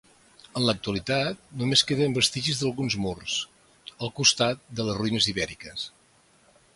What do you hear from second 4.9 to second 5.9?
ruïnes ibèriques.